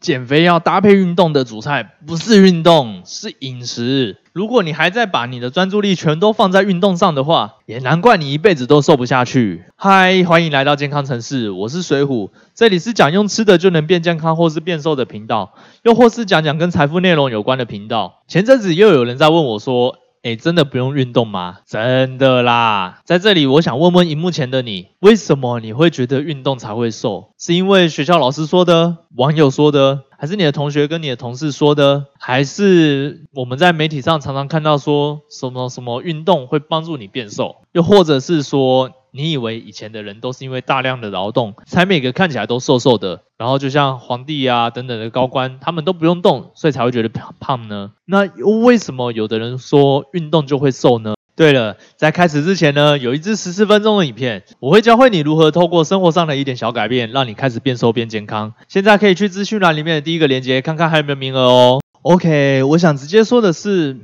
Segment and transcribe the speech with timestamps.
[0.00, 4.16] 减肥要搭配运动的主菜不是运动，是饮食。
[4.32, 9.64] 如果你还在把你的专注力全都放在运动上的话，也难怪你一辈子都瘦不下去。
[9.76, 15.52] 嗨，欢迎来到健康城市，我是水虎，这里是讲用吃的就能变健康或是变瘦的频道，
[15.82, 18.22] 又或是讲讲跟财富内容有关的频道。
[18.26, 19.98] 前阵子又有人在问我说。
[20.22, 21.60] 哎，真的不用运动吗？
[21.66, 27.32] 真的啦，在这里我想问问荧幕前的你，为什么你会觉得运动才会瘦？
[27.38, 37.56] 是因为学校老师说的，网友说的，还是你的同学跟你的同事说的，还是我们在媒体上常常看到说什么什么运动会帮助你变瘦？
[37.72, 38.90] 又或者是说？
[39.12, 47.92] 你以为以前的人都是因为大量的劳动，才每个看起来都瘦瘦的，然后就像皇帝啊等等的高官，他们都不用动，所以才会觉得胖呢？
[48.04, 48.26] 那
[48.64, 51.14] 为什么有的人说运动就会瘦呢？
[51.34, 58.52] 对了，在开始之前呢，有一支十四分钟的影片，我会教会你如何透过生活上的一点小改变，让你开始变瘦变健康。
[58.68, 61.80] 现在可以去资讯栏里面的第一个链接，看看还有没有名额哦。
[62.02, 63.96] OK，我想直接说的是。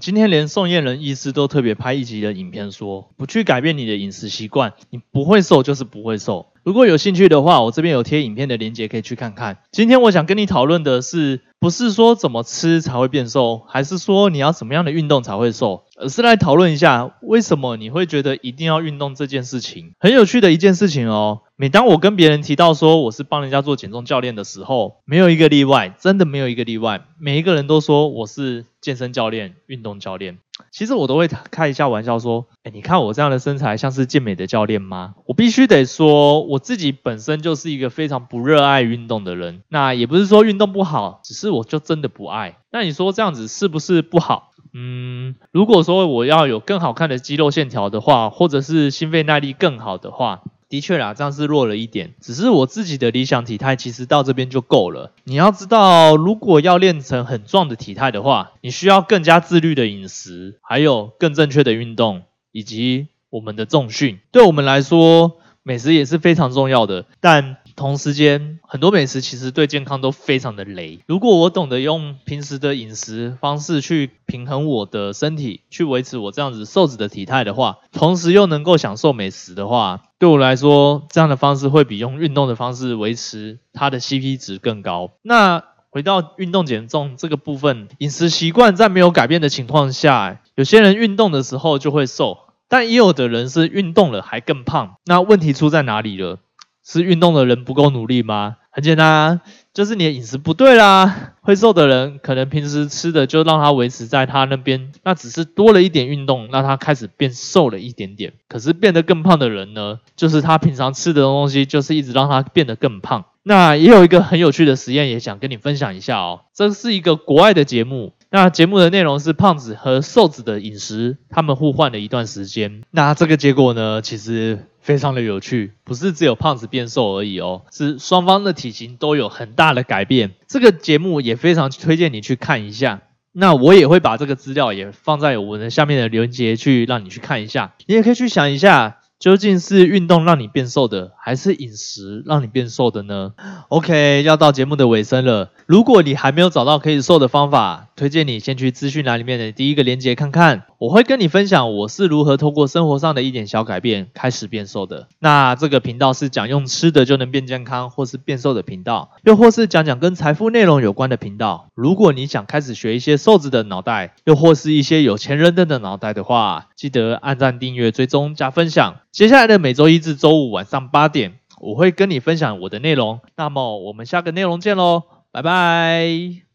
[0.00, 6.46] 今天连宋燕人医师都特别拍一集的影片，说不去改变你的饮食习惯，你不会瘦就是不会瘦。
[6.64, 9.58] 如果有兴趣的话，我这边有贴影片的链接，可以去看看。
[9.70, 19.92] 今天我想跟你讨论的是，不是说怎么吃才会变瘦，还是说你要什么样的运动才会瘦，而是来讨论一下为什么你会觉得一定要运动这件事情。
[20.00, 21.42] 很有趣的一件事情哦。
[21.56, 30.38] 每当我跟别人提到说我是帮人家做减重教练的时候，没有一个例外，真的没有一个例外，每一个人都说我是健身教练、运动教练。
[30.70, 35.14] 其实我都会开一下玩笑说，哎，你看我这样的身材像是健美的教练吗？
[35.26, 39.62] 我必须得说，我自己本身就是一个非常不热爱运动的人。
[39.68, 42.58] 那也不是说运动不好，只是我就真的不爱。
[42.70, 44.50] 那你说这样子是不是不好？
[44.72, 50.42] 嗯，如果说我要有更好看的肌肉线条的话，或者是心肺耐力更好的话。
[50.74, 52.14] 的确啦，这样是弱了一点。
[52.20, 55.12] 只是我自己的理想体态，其实到这边就够了。
[55.22, 64.18] 你要知道，如果要练成很壮的体态的话，你需要更加自律的饮食，还有更正确的运动，以及我们的重训。
[64.32, 67.06] 对我们来说，美食也是非常重要的。
[67.20, 71.00] 但同时间，很多美食其实对健康都非常的雷。
[71.06, 85.10] 如果我懂得用平时的饮食方式去平衡我的身体，去维持我这样子瘦子的体态的话，同时又能够享受美食的话，对我来说，这样的方式会比用运动的方式维持它的 CP 值更高。
[85.22, 94.96] 那回到运动减重这个部分，饮食习惯在没有改变的情况下，有些人运动的时候就会瘦，但也有的人是运动了还更胖。
[95.04, 96.38] 那问题出在哪里了？
[96.84, 98.56] 是运动的人不够努力吗？
[98.70, 99.40] 很简单，
[99.72, 101.32] 就是你的饮食不对啦。
[101.42, 108.32] 会瘦的人可能平时吃的就让他维持在他那边，那只是多了一点运动，让他开始变瘦了一点点。
[108.48, 113.24] 可是变得更胖的人呢，就是他平常吃的东西就是一直让他变得更胖。
[113.44, 116.40] 那也有一个很有趣的实验，也想跟你分享一下哦。
[116.54, 118.14] 这是一个国外的节目。
[118.34, 122.82] 那节目的内容是胖子和瘦子的饮食，他们互换了一段时间。
[122.90, 130.32] 那这个结果呢，其实非常的有趣，不是只有胖子变瘦而已哦，是双方的体型都有很大的改变。
[130.48, 133.02] 这个节目也非常推荐你去看一下。
[133.30, 138.98] 那我也会把这个资料也放在我们下面的链接去让你去看一下，你也可以去想一下。
[139.20, 143.32] 究竟是运动让你变瘦的，还是饮食让你变瘦的呢
[143.68, 145.50] ？OK，要到节目的尾声了。
[145.66, 150.64] 如果你还没有找到可以瘦的方法，推荐你先去资讯栏里面的第一个链接看看。
[150.78, 155.08] 我会跟你分享我是如何通过生活上的一点小改变开始变瘦的。
[155.20, 161.68] 那这个频道是讲用吃的就能变健康或是变瘦的频道，又或是讲讲跟财富内容有关的频道。
[161.74, 168.96] 如果你想开始学一些瘦子的脑袋，又或是一些有钱人的脑袋的话，记得按赞、订阅、追踪、加分享。
[169.10, 173.20] 接下来的每周一至周五晚上八点，我会跟你分享我的内容。
[173.36, 175.04] 那么我们下个内容见喽，
[175.34, 176.53] 拜拜。